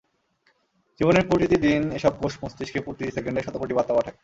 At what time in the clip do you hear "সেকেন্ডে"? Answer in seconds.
3.11-3.41